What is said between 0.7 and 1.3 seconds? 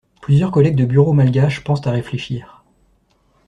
de bureau